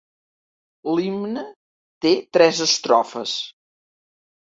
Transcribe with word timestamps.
L'himne 0.99 1.43
té 2.05 2.13
tres 2.37 2.63
estrofes. 2.67 3.35